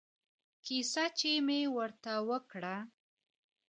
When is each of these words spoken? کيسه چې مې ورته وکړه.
کيسه 0.65 1.05
چې 1.17 1.31
مې 1.45 1.59
ورته 1.77 2.13
وکړه. 2.29 2.75